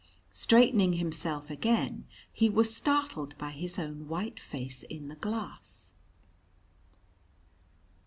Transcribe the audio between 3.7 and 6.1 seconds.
own white face in the glass.